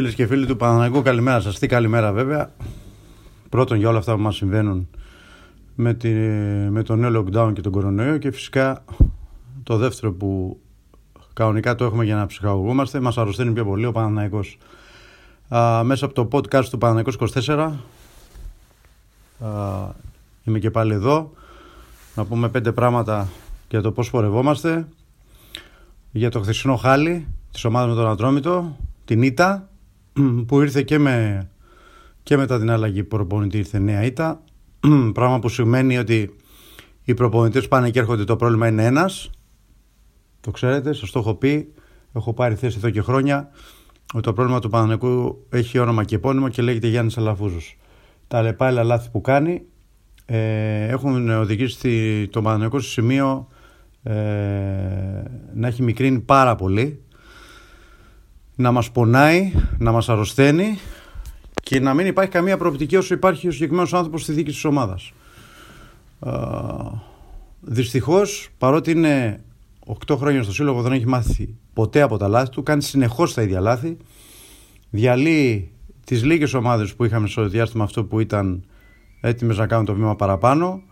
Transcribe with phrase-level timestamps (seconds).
[0.00, 1.58] Φίλες και φίλοι του Παναναϊκού, καλημέρα σας.
[1.58, 2.52] Τι καλημέρα, βέβαια.
[3.48, 4.88] Πρώτον, για όλα αυτά που μας συμβαίνουν
[5.74, 6.08] με, τη,
[6.70, 8.84] με το νέο lockdown και τον κορονοϊό και φυσικά
[9.62, 10.60] το δεύτερο που
[11.32, 14.58] κανονικά το έχουμε για να ψυχαγωγούμαστε, μας αρρωσταίνει πιο πολύ ο Παναναϊκός.
[15.48, 17.72] Α, μέσα από το podcast του Παναναϊκός 24
[19.44, 19.48] α,
[20.44, 21.30] είμαι και πάλι εδώ
[22.14, 23.28] να πούμε πέντε πράγματα
[23.68, 24.88] για το πώς πορευόμαστε
[26.10, 29.69] για το χθεσινό χάλι της ομάδας με τον Ατρόμητο την ΙΤΑ
[30.46, 31.48] που ήρθε και, με,
[32.22, 34.42] και μετά την αλλαγή προπονητή ήρθε νέα ΙΤΑ
[35.14, 36.36] πράγμα που σημαίνει ότι
[37.04, 39.30] οι προπονητές πάνε και έρχονται το πρόβλημα είναι ένας.
[40.40, 41.72] Το ξέρετε, σας το έχω πει
[42.12, 43.50] έχω πάρει θέση εδώ και χρόνια
[44.14, 47.76] ότι το πρόβλημα του Παναναϊκού έχει όνομα και επώνυμο και λέγεται Γιάννης Αλαφούζος.
[48.28, 49.62] Τα λεπάλα λάθη που κάνει.
[50.26, 53.48] Ε, έχουν οδηγήσει το Παναναϊκό στο σημείο
[54.02, 54.12] ε,
[55.54, 57.02] να έχει μικρύνει πάρα πολύ
[58.60, 60.78] να μας πονάει, να μας αρρωσταίνει
[61.62, 65.12] και να μην υπάρχει καμία προοπτική όσο υπάρχει ο συγκεκριμένος άνθρωπος στη δίκη της ομάδας.
[66.26, 66.30] Ε,
[67.60, 69.40] δυστυχώς, παρότι είναι
[70.06, 73.42] 8 χρόνια στο σύλλογο δεν έχει μάθει ποτέ από τα λάθη του, κάνει συνεχώς τα
[73.42, 73.96] ίδια λάθη,
[74.90, 75.70] διαλύει
[76.04, 78.64] τις λίγες ομάδες που είχαμε στο διάστημα αυτό που ήταν
[79.20, 80.82] έτοιμες να κάνουν το βήμα παραπάνω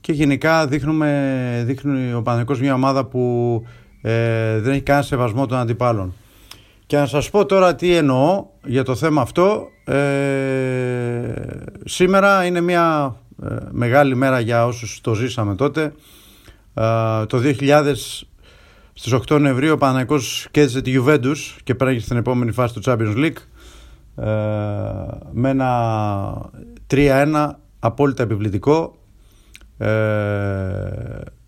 [0.00, 3.62] και γενικά δείχνουμε, δείχνει ο Παναγικός μια ομάδα που
[4.00, 6.14] ε, δεν έχει κανένα σεβασμό των αντιπάλων.
[6.88, 9.68] Και να σας πω τώρα τι εννοώ για το θέμα αυτό.
[9.84, 11.32] Ε,
[11.84, 15.82] σήμερα είναι μια ε, μεγάλη μέρα για όσους το ζήσαμε τότε.
[16.74, 17.94] Ε, το 2000
[18.92, 23.16] στις 8 Νοεμβρίου ο Παναγικός κέρδισε τη Juventus και πέραγε στην επόμενη φάση του Champions
[23.16, 23.42] League
[24.16, 24.30] ε,
[25.32, 26.50] με ένα
[26.90, 28.96] 3-1 απόλυτα επιβλητικό
[29.78, 29.88] ε,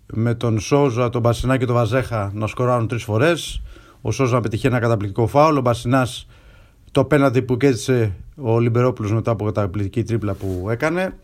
[0.07, 3.63] με τον Σόζα, τον Μπασινά και τον Βαζέχα να σκοράρουν τρεις φορές
[4.01, 5.57] ο Σόζα να πετυχεί ένα καταπληκτικό φάουλ.
[5.57, 6.27] Ο Μπασινάς
[6.93, 11.15] το πέναντι που κέρδισε ο Λιμπερόπουλος μετά από καταπληκτική τρίπλα που έκανε.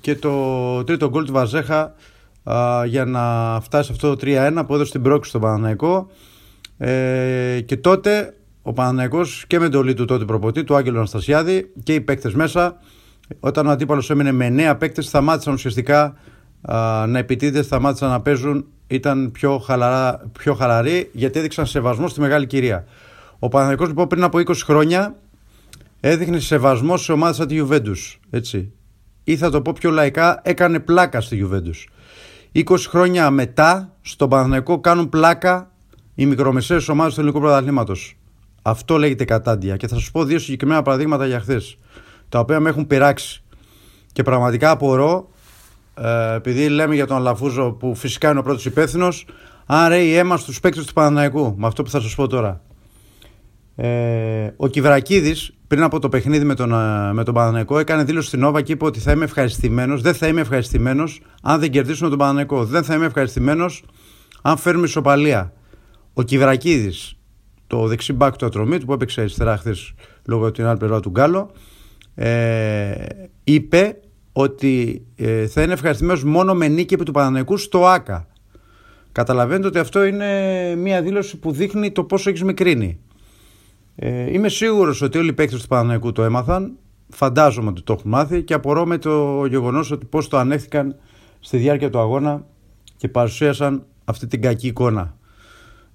[0.00, 1.94] Και το τρίτο γκολ του Βαζέχα
[2.42, 6.10] α, για να φτάσει αυτό το 3-1 που έδωσε την πρόκληση στον Παναναϊκό
[6.78, 11.94] ε, και τότε ο Παναναϊκός και με εντολή του τότε προποτή του Άγγελου Αναστασιάδη και
[11.94, 12.78] οι παίκτες μέσα
[13.40, 16.14] όταν ο αντίπαλος έμεινε με νέα παίκτες, σταμάτησαν ουσιαστικά
[16.62, 22.20] α, να επιτίθεται, σταμάτησαν να παίζουν, ήταν πιο, χαλαρά, πιο χαλαροί γιατί έδειξαν σεβασμό στη
[22.20, 22.84] μεγάλη κυρία.
[23.38, 25.16] Ο Παναγενικό λοιπόν πριν από 20 χρόνια
[26.00, 28.16] έδειχνε σεβασμό σε ομάδες σαν τη Juventus.
[28.30, 28.72] Έτσι.
[29.24, 31.88] Ή θα το πω πιο λαϊκά, έκανε πλάκα στη Juventus.
[32.64, 35.70] 20 χρόνια μετά, στον Παναγενικό κάνουν πλάκα
[36.14, 38.16] οι μικρομεσαίες ομάδες του ελληνικού πρωταθλήματος.
[38.62, 39.76] Αυτό λέγεται κατάντια.
[39.76, 41.78] Και θα σας πω δύο συγκεκριμένα παραδείγματα για χθες
[42.28, 43.42] τα οποία με έχουν πειράξει.
[44.12, 45.37] Και πραγματικά απορώ, ε,
[46.34, 49.26] επειδή λέμε για τον Αλαφούζο που φυσικά είναι ο πρώτος υπεύθυνος,
[49.66, 52.60] αν ρέει αίμα στους παίκτες του Παναναϊκού, με αυτό που θα σας πω τώρα.
[53.76, 55.34] Ε, ο Κυβρακίδη
[55.66, 58.72] πριν από το παιχνίδι με τον, ε, με τον Παναναϊκό έκανε δήλωση στην Όβα και
[58.72, 62.64] είπε ότι θα είμαι ευχαριστημένος, δεν θα είμαι ευχαριστημένος αν δεν κερδίσουμε τον Παναναϊκό.
[62.64, 63.84] Δεν θα είμαι ευχαριστημένος
[64.42, 65.52] αν φέρουμε ισοπαλία.
[66.12, 66.92] Ο Κυβρακίδη,
[67.66, 69.94] το δεξί μπακ του ατρωμίτου που έπαιξε αριστερά χθες
[70.24, 71.50] λόγω από την άλλη πλευρά του Γκάλο,
[72.14, 72.94] ε,
[73.44, 73.96] είπε
[74.40, 78.26] ότι ε, θα είναι ευχαριστημένος μόνο με νίκη επί του Παναναϊκού στο ΆΚΑ.
[79.12, 82.98] Καταλαβαίνετε ότι αυτό είναι μια δήλωση που δείχνει το πόσο έχεις μικρύνει.
[83.94, 86.72] Ε, είμαι σίγουρος ότι όλοι οι παίκτες του Παναναϊκού το έμαθαν.
[87.08, 90.96] Φαντάζομαι ότι το έχουν μάθει και απορώ με το γεγονός ότι πώς το ανέχθηκαν
[91.40, 92.46] στη διάρκεια του αγώνα
[92.96, 95.16] και παρουσίασαν αυτή την κακή εικόνα.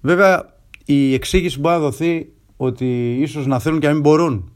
[0.00, 0.54] Βέβαια
[0.84, 4.52] η εξήγηση μπορεί να δοθεί ότι ίσως να θέλουν και να μην μπορούν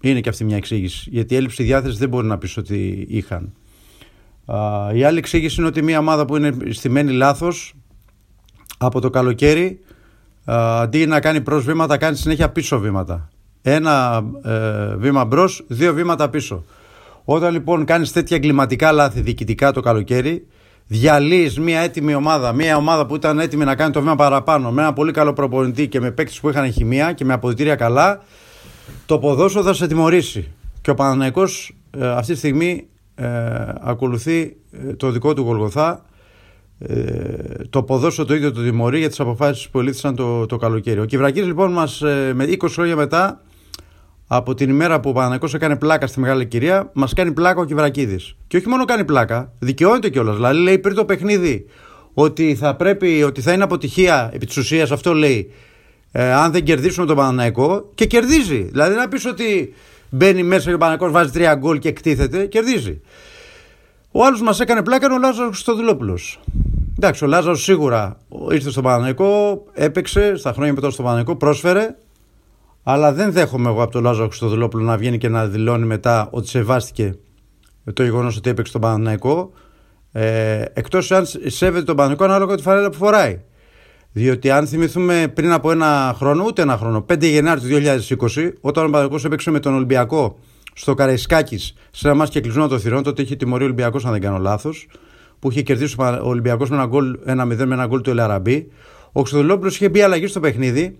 [0.00, 1.10] είναι και αυτή μια εξήγηση.
[1.10, 3.52] Γιατί η έλλειψη διάθεσης δεν μπορεί να πεις ότι είχαν.
[4.94, 7.74] Η άλλη εξήγηση είναι ότι μια ομάδα που είναι στημένη λάθος
[8.78, 9.80] από το καλοκαίρι
[10.44, 13.28] αντί να κάνει μπρο βήματα, κάνει συνέχεια πίσω βήματα.
[13.62, 16.64] Ένα ε, βήμα μπρος, δύο βήματα πίσω.
[17.24, 20.46] Όταν λοιπόν κάνεις τέτοια εγκληματικά λάθη διοικητικά το καλοκαίρι,
[20.86, 24.82] διαλύεις μια έτοιμη ομάδα, μια ομάδα που ήταν έτοιμη να κάνει το βήμα παραπάνω, με
[24.82, 28.22] ένα πολύ καλό προπονητή και με παίκτες που είχαν χημεία και με αποδητήρια καλά,
[29.08, 30.48] το ποδόσφαιρο θα σε τιμωρήσει.
[30.80, 33.26] Και ο Παναναϊκός ε, αυτή τη στιγμή ε,
[33.80, 36.04] ακολουθεί ε, το δικό του Γολγοθά.
[36.78, 36.94] Ε,
[37.70, 41.00] το ποδόσφαιρο το ίδιο το τιμωρεί για τις αποφάσεις που ελήφθησαν το, το καλοκαίρι.
[41.00, 42.00] Ο Κιβρακής λοιπόν μας,
[42.34, 43.42] με 20 χρόνια μετά
[44.26, 47.64] από την ημέρα που ο Παναναϊκός έκανε πλάκα στη Μεγάλη Κυρία, μας κάνει πλάκα ο
[47.64, 48.36] Κιβρακίδης.
[48.46, 50.34] Και όχι μόνο κάνει πλάκα, δικαιώνεται κιόλας.
[50.34, 51.66] Δηλαδή λέει πριν το παιχνίδι
[52.14, 55.50] ότι θα πρέπει, ότι θα είναι αποτυχία επί της ουσίας, αυτό λέει
[56.12, 58.62] ε, αν δεν κερδίσουμε τον Παναναϊκό και κερδίζει.
[58.62, 59.74] Δηλαδή να πεις ότι
[60.10, 63.00] μπαίνει μέσα και ο Παναναϊκό βάζει τρία γκολ και εκτίθεται, κερδίζει.
[64.10, 66.18] Ο άλλος μας έκανε πλάκα ο Λάζαρος Χρυστοδηλόπουλο.
[66.96, 68.16] Εντάξει, ο Λάζαρος σίγουρα
[68.50, 71.96] ήρθε στο Παναναϊκό, έπαιξε στα χρόνια μετά στο Παναναϊκό, πρόσφερε.
[72.82, 76.48] Αλλά δεν δέχομαι εγώ από τον Λάζο Χρυστοδουλόπουλο να βγαίνει και να δηλώνει μετά ότι
[76.48, 77.14] σεβάστηκε
[77.92, 79.52] το γεγονός ότι έπαιξε τον Παναναϊκό.
[80.12, 83.40] Ε, Εκτός αν σέβεται τον Παναναϊκό ανάλογα τη φανέλα που φοράει.
[84.12, 88.84] Διότι αν θυμηθούμε πριν από ένα χρόνο, ούτε ένα χρόνο, 5 Γενάρη του 2020, όταν
[88.84, 90.38] ο Παναναϊκό έπαιξε με τον Ολυμπιακό
[90.74, 94.12] στο Καραϊσκάκης σε ένα μάτι και κλεισμένο το θηρόν, τότε είχε τιμωρεί ο Ολυμπιακός, αν
[94.12, 94.88] δεν κάνω λάθος,
[95.38, 98.70] που είχε κερδίσει ο Ολυμπιακός με ένα γκολ, ένα 0 με ένα γκολ του Ελαραμπή.
[99.12, 100.98] Ο Χρυστοδουλόπουλο είχε μπει αλλαγή στο παιχνίδι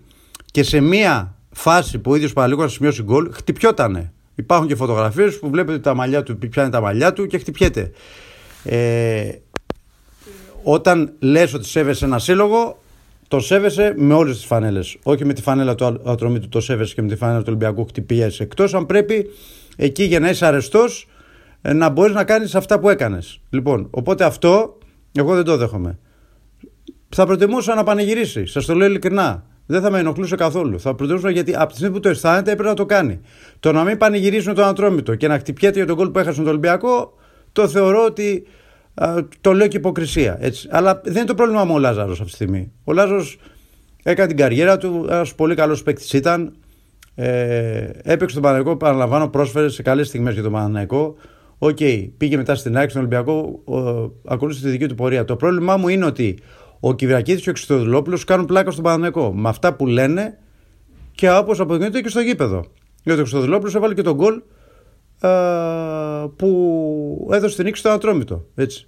[0.51, 4.13] και σε μία φάση που ο ίδιος παραλίγο να σημειώσει γκολ, χτυπιότανε.
[4.35, 7.91] Υπάρχουν και φωτογραφίες που βλέπετε τα μαλλιά του, πιάνει τα μαλλιά του και χτυπιέται.
[8.63, 9.29] Ε,
[10.63, 12.81] όταν λες ότι σέβεσαι ένα σύλλογο,
[13.29, 14.97] το σέβεσαι με όλες τις φανέλες.
[15.03, 18.43] Όχι με τη φανέλα του ατρωμίτου, το σέβεσαι και με τη φανέλα του Ολυμπιακού χτυπιέσαι.
[18.43, 19.29] Εκτός αν πρέπει
[19.75, 21.07] εκεί για να είσαι αρεστός
[21.61, 23.41] ε, να μπορείς να κάνεις αυτά που έκανες.
[23.49, 24.77] Λοιπόν, οπότε αυτό
[25.11, 25.99] εγώ δεν το δέχομαι.
[27.09, 28.45] Θα προτιμούσα να πανηγυρίσει.
[28.45, 29.43] Σας το λέω ειλικρινά.
[29.65, 30.79] Δεν θα με ενοχλούσε καθόλου.
[30.79, 33.19] Θα προτιμούσα γιατί από τη στιγμή που το αισθάνεται έπρεπε να το κάνει.
[33.59, 36.47] Το να μην πανηγυρίσουν τον Ατρόμητο και να χτυπιέται για τον κόλ που έχασε τον
[36.47, 37.13] Ολυμπιακό,
[37.51, 38.47] το θεωρώ ότι.
[39.41, 40.37] Το λέω και υποκρισία.
[40.39, 40.67] Έτσι.
[40.71, 42.71] Αλλά δεν είναι το πρόβλημα μου ο Λάζαρος αυτή τη στιγμή.
[42.83, 43.39] Ο Λάζαρος
[44.03, 46.53] έκανε την καριέρα του, ένας πολύ καλός παίκτης ήταν.
[47.15, 51.15] Ε, έπαιξε τον Παναθηναϊκό, παραλαμβάνω, πρόσφερες σε καλές στιγμές για τον Παναθηναϊκό.
[51.57, 53.63] OK, okay, πήγε μετά στην ΑΕΚ στον Ολυμπιακό,
[54.25, 55.25] ακολούθησε τη δική του πορεία.
[55.25, 56.39] Το πρόβλημά μου είναι ότι
[56.79, 60.37] ο Κυπριακίδης και ο Χριστοδουλόπουλος κάνουν πλάκα στον Παναθηναϊκό με αυτά που λένε
[61.11, 62.65] και όπως αποδεικνύεται και στο γήπεδο.
[63.03, 64.41] Γιατί ο Χριστοδουλόπουλο έβαλε και το γκολ
[66.35, 68.45] που έδωσε την νίκη στον Ατρόμητο.
[68.55, 68.87] Έτσι.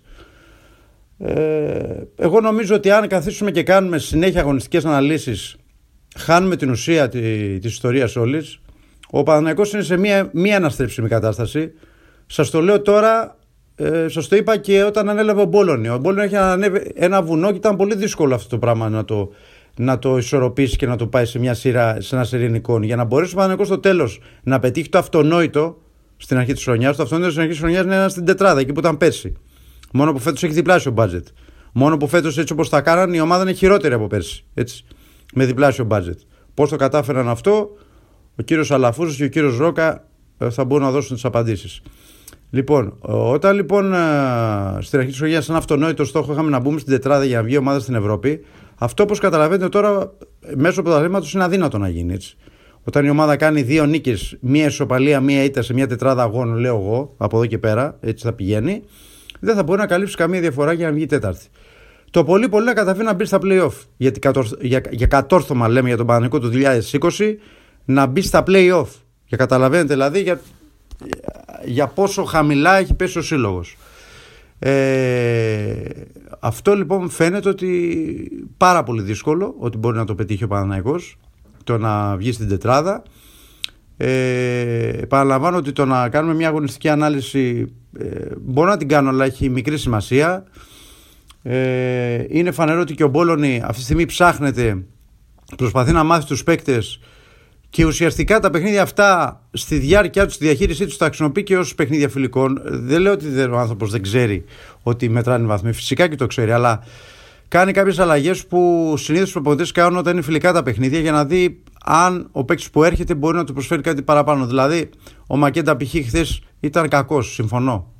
[1.24, 5.56] Ε, εγώ νομίζω ότι αν καθίσουμε και κάνουμε συνέχεια αγωνιστικές αναλύσεις
[6.18, 7.20] χάνουμε την ουσία τη,
[7.60, 8.62] της ιστορίας όλης
[9.10, 11.72] ο Παναθηναϊκός είναι σε μία, μία αναστρέψιμη κατάσταση
[12.26, 13.38] σας το λέω τώρα
[13.76, 17.52] ε, σας το είπα και όταν ανέλαβε ο Μπόλωνη ο Μπόλωνη έχει ανέβει ένα βουνό
[17.52, 19.32] και ήταν πολύ δύσκολο αυτό το πράγμα να το,
[19.78, 23.04] να το ισορροπήσει και να το πάει σε μια σειρά, σε ένα σειρά για να
[23.04, 25.78] μπορέσει ο Παναθηναϊκός στο τέλος να πετύχει το αυτονόητο
[26.22, 26.96] στην αρχή της χρονιάς.
[26.96, 29.34] Το αυτονόητο στην αρχής της χρονιάς είναι ένα στην τετράδα, εκεί που ήταν πέρσι.
[29.94, 31.24] Μόνο που φέτος έχει διπλάσιο budget.
[31.74, 34.44] Μόνο που φέτος έτσι όπως τα κάνανε η ομάδα είναι χειρότερη από πέρσι.
[34.54, 34.84] Έτσι,
[35.34, 36.18] με διπλάσιο budget.
[36.54, 37.70] Πώς το κατάφεραν αυτό,
[38.40, 40.08] ο κύριος Αλαφούζος και ο κύριος Ρόκα
[40.38, 41.82] ε, θα μπορούν να δώσουν τις απαντήσεις.
[42.50, 43.98] Λοιπόν, όταν λοιπόν ε,
[44.80, 47.54] στην αρχή της χρονιάς, σαν αυτονόητο στόχο είχαμε να μπούμε στην τετράδα για να βγει
[47.54, 48.46] η ομάδα στην Ευρώπη,
[48.76, 50.12] αυτό όπως καταλαβαίνετε τώρα
[50.56, 52.38] μέσω πρωταθλήματος είναι αδύνατο να γίνει έτσι.
[52.84, 56.76] Όταν η ομάδα κάνει δύο νίκες, μία ισοπαλία, μία ήττα σε μια τετράδα αγώνων, λέω
[56.76, 58.84] εγώ, από εδώ και πέρα, έτσι θα πηγαίνει,
[59.40, 61.46] δεν θα μπορεί να καλύψει καμία διαφορά για να βγει τέταρτη.
[62.12, 63.72] Το πολύ πολύ να καταφέρει να μπει στα playoff.
[63.98, 64.20] Γιατί
[64.60, 66.52] για, για κατόρθωμα λέμε για τον Παναγενικό του
[67.18, 67.36] 2020
[67.86, 68.88] να μπει στα playoff.
[69.26, 70.42] Για καταλαβαίνετε δηλαδή για,
[71.66, 73.78] για πόσο χαμηλά έχει πέσει ο σύλλογος.
[74.60, 75.74] Ε,
[76.40, 81.18] αυτό λοιπόν φαίνεται ότι πάρα πολύ δύσκολο ότι μπορεί να το πετύχει ο Παναναϊκός
[81.64, 83.04] το να βγει στην τετράδα.
[83.98, 88.06] Ε, επαναλαμβάνω ότι το να κάνουμε μια αγωνιστική ανάλυση ε,
[88.42, 90.44] μπορώ να την κάνω αλλά έχει μικρή σημασία.
[91.44, 94.84] Ε, είναι φανερό ότι και ο Μπόλωνη αυτή τη στιγμή ψάχνεται,
[95.58, 97.00] προσπαθεί να μάθει τους παίκτες
[97.70, 101.76] και ουσιαστικά τα παιχνίδια αυτά στη διάρκεια του, στη διαχείρισή τους, τα χρησιμοποιεί και ως
[101.76, 102.62] παιχνίδια φιλικών.
[102.64, 104.46] Δεν λέω ότι ο άνθρωπος δεν ξέρει
[104.82, 105.72] ότι μετράνε βαθμοί.
[105.72, 106.84] Φυσικά και το ξέρει, αλλά
[107.52, 111.26] κάνει κάποιες αλλαγές που συνήθως οι προπονητές κάνουν όταν είναι φιλικά τα παιχνίδια για να
[111.26, 114.46] δει αν ο παίκτης που έρχεται μπορεί να του προσφέρει κάτι παραπάνω.
[114.46, 114.90] Δηλαδή,
[115.28, 115.96] ο Μακέντα π.χ.
[116.06, 117.94] χθες ήταν κακός, συμφωνώ.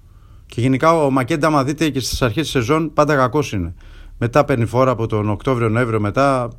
[0.46, 3.74] Και γενικά ο Μακέντα, άμα δείτε και στις αρχές της σεζόν, πάντα κακός είναι.
[4.18, 6.50] Μετά παίρνει φόρα από τον Οκτώβριο-Νοέμβριο, μετά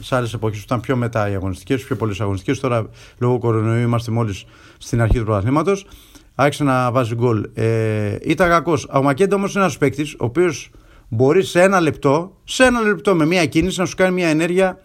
[0.00, 2.60] σε άλλες εποχές που ήταν πιο μετά οι αγωνιστικές, πιο πολλές αγωνιστικές.
[2.60, 2.86] Τώρα
[3.18, 4.44] λόγω κορονοϊού είμαστε μόλις
[4.78, 5.86] στην αρχή του πρωταθλήματος.
[6.34, 7.50] Άρχισε να βάζει γκολ.
[7.54, 8.88] Ε, ήταν κακός.
[8.92, 10.70] Ο Μακέντα όμως είναι ένας παίκτης ο οποίος
[11.10, 14.78] μπορείς σε ένα λεπτό, σε ένα λεπτό με μία κίνηση να σου κάνει μία ενέργεια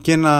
[0.00, 0.30] και να,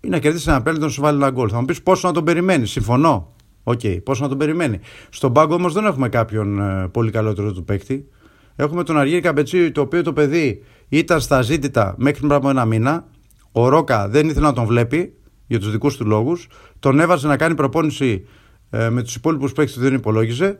[0.00, 1.48] ή να κερδίσεις ένα πέναλτι να σου βάλει ένα γκολ.
[1.52, 2.70] Θα μου πεις πόσο να τον περιμένεις.
[2.70, 3.34] Συμφωνώ.
[3.62, 4.80] OK, okay, πόσο να τον περιμένεις.
[5.08, 8.08] Στον πάγκο όμως δεν έχουμε κάποιον ε, πολύ καλότερο του παίκτη.
[8.56, 12.64] Έχουμε τον Αργύρι Καμπετσή, το οποίο το παιδί ήταν στα αζήτητα μέχρι πριν από ένα
[12.64, 13.06] μήνα.
[13.52, 15.14] Ο Ρόκα δεν ήθελε να τον βλέπει
[15.46, 16.48] για τους δικούς του λόγους.
[16.78, 18.26] Τον έβαζε να κάνει προπόνηση
[18.70, 20.56] ε, με τους υπόλοιπους παίκτες που δεν υπολόγιζε.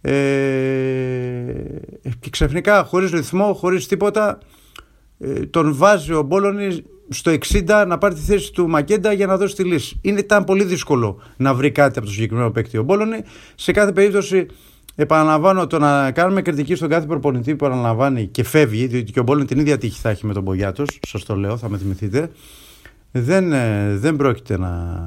[0.00, 0.12] Ε,
[2.20, 4.38] και ξαφνικά χωρίς ρυθμό, χωρίς τίποτα
[5.18, 9.36] ε, τον βάζει ο Μπόλωνη στο 60 να πάρει τη θέση του Μακέντα για να
[9.36, 9.98] δώσει τη λύση.
[10.02, 13.22] Είναι, ήταν πολύ δύσκολο να βρει κάτι από το συγκεκριμένο παίκτη ο Μπόλωνη.
[13.54, 14.46] Σε κάθε περίπτωση
[14.94, 19.22] επαναλαμβάνω το να κάνουμε κριτική στον κάθε προπονητή που αναλαμβάνει και φεύγει, διότι και ο
[19.22, 22.30] Μπόλωνη την ίδια τύχη θα έχει με τον Μπογιάτος, σας το λέω, θα με θυμηθείτε.
[23.12, 25.00] Δεν, ε, δεν πρόκειται να.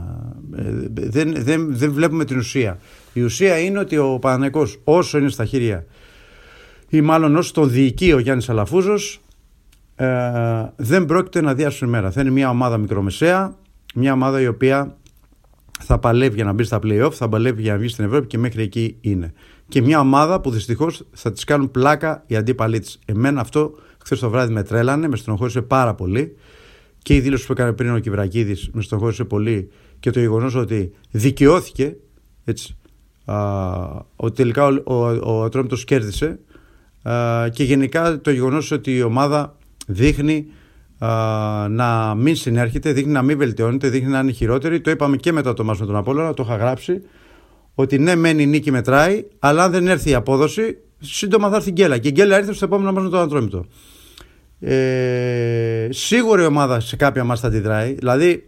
[0.56, 2.80] Ε, δεν, δεν, δεν βλέπουμε την ουσία.
[3.14, 5.86] Η ουσία είναι ότι ο Παναγενικό όσο είναι στα χέρια
[6.90, 9.22] ή μάλλον όσο τον διοικεί ο Γιάννης Αλαφούζος
[9.96, 10.08] ε,
[10.76, 12.12] δεν πρόκειται να διάσουν μέρα.
[12.12, 13.58] Θα είναι μια ομάδα μικρομεσαία
[13.94, 14.98] μια ομάδα η οποία
[15.80, 18.38] θα παλεύει για να μπει στα playoff, θα παλεύει για να βγει στην Ευρώπη και
[18.38, 19.34] μέχρι εκεί είναι.
[19.68, 23.00] Και μια ομάδα που δυστυχώς θα της κάνουν πλάκα οι αντίπαλοι της.
[23.06, 26.36] Εμένα αυτό χθες το βράδυ με τρέλανε, με στενοχώρησε πάρα πολύ.
[27.02, 30.92] Και η δήλωση που έκανε πριν ο Κυβρακίδη με στενοχώρησε πολύ και το γεγονός ότι
[31.12, 31.96] δικαιώθηκε
[32.44, 32.83] έτσι, α,
[34.16, 35.50] ότι τελικά ο, ο, ο
[35.86, 36.40] κέρδισε
[37.04, 40.48] α, και γενικά το γεγονός ότι η ομάδα δείχνει
[41.70, 44.82] να μην συνέρχεται, δείχνει να μην βελτιώνεται, δείχνει να είναι χειρότερη.
[44.82, 47.02] Το είπαμε και μετά το μάτς με τον Απόλλωνα, το είχα γράψει.
[47.76, 51.70] Ότι ναι, μένει η νίκη μετράει, αλλά αν δεν έρθει η απόδοση, σύντομα θα έρθει
[51.70, 51.98] η γκέλα.
[51.98, 53.66] Και η γκέλα έρθει στο επόμενο μάτς με τον Ατρόμητο.
[54.60, 57.94] Ε, σίγουρα η ομάδα σε κάποια μα θα αντιδράει.
[57.94, 58.46] Δηλαδή,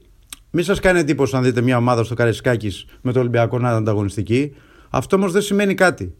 [0.55, 2.71] μην σας κάνει εντύπωση αν δείτε μια ομάδα στο Καρεσκάκη
[3.01, 4.53] με το Ολυμπιακό να είναι ανταγωνιστική.
[4.89, 6.13] Αυτό όμως δεν σημαίνει κάτι.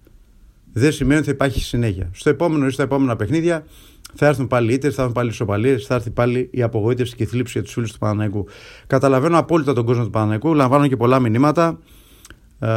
[0.74, 2.10] Δεν σημαίνει ότι θα υπάρχει συνέχεια.
[2.14, 3.66] Στο επόμενο ή στα επόμενα παιχνίδια
[4.14, 7.26] θα έρθουν πάλι ήττες, θα έρθουν πάλι ισοπαλίες, θα έρθει πάλι η απογοήτευση και η
[7.26, 8.46] θλίψη για τους φίλους του Παναναϊκού.
[8.88, 11.80] Καταλαβαίνω απόλυτα τον κόσμο του Παναναϊκού, λαμβάνω και πολλά μηνύματα.
[12.60, 12.68] Ε,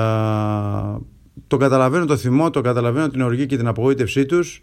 [1.47, 4.61] το καταλαβαίνω το θυμό, το καταλαβαίνω την οργή και την απογοήτευσή τους.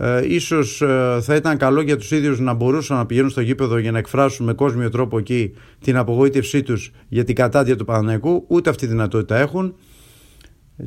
[0.00, 3.78] Ε, ίσως ε, θα ήταν καλό για τους ίδιους να μπορούσαν να πηγαίνουν στο γήπεδο
[3.78, 8.44] για να εκφράσουν με κόσμιο τρόπο εκεί την απογοήτευσή τους για την κατάδια του Παναναϊκού
[8.48, 9.74] ούτε αυτή τη δυνατότητα έχουν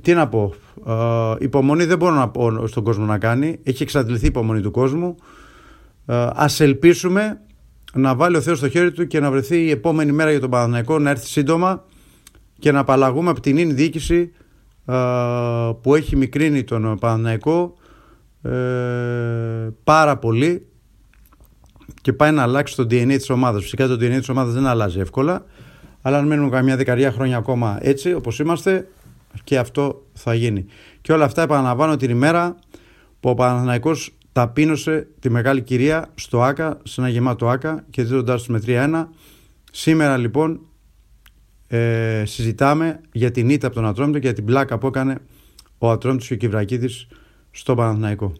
[0.01, 0.53] τι να πω.
[0.87, 0.93] Ε,
[1.39, 3.59] υπομονή δεν μπορώ να πω στον κόσμο να κάνει.
[3.63, 5.15] Έχει εξαντληθεί η υπομονή του κόσμου.
[6.05, 7.41] Ε, Α ελπίσουμε
[7.93, 10.49] να βάλει ο Θεός στο χέρι του και να βρεθεί η επόμενη μέρα για τον
[10.49, 11.85] Παναθηναϊκό να έρθει σύντομα
[12.59, 14.31] και να απαλλαγούμε από την ίνη διοίκηση
[14.85, 14.93] ε,
[15.81, 17.75] που έχει μικρύνει τον Παναθηναϊκό
[18.41, 20.65] ε, πάρα πολύ
[22.01, 23.61] και πάει να αλλάξει το DNA της ομάδας.
[23.61, 25.45] Φυσικά το DNA της ομάδας δεν αλλάζει εύκολα
[26.01, 28.87] αλλά αν μένουμε καμιά δεκαετία χρόνια ακόμα έτσι όπως είμαστε
[29.43, 30.65] και αυτό θα γίνει.
[31.01, 32.55] Και όλα αυτά επαναλαμβάνω την ημέρα
[33.19, 38.43] που ο Παναθηναϊκός ταπείνωσε τη μεγάλη κυρία στο ΆΚΑ, σε ένα γεμάτο ΆΚΑ και δίνοντάς
[38.43, 39.07] τους με 3-1.
[39.71, 40.59] Σήμερα λοιπόν
[41.67, 45.17] ε, συζητάμε για την ήττα από τον Ατρόμητο και για την πλάκα που έκανε
[45.77, 47.07] ο Ατρόμητος και ο Κιβρακίδης
[47.51, 48.33] στο Παναθηναϊκό.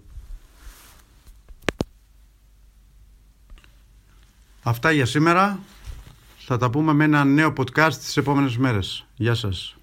[4.64, 5.60] Αυτά για σήμερα.
[6.38, 9.06] Θα τα πούμε με ένα νέο podcast τις επόμενες μέρες.
[9.16, 9.76] Γεια σας.